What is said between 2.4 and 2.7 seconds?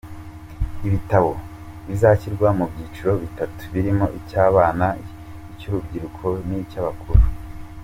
mu